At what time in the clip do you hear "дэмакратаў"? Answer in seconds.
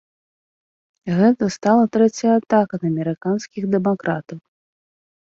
3.79-4.37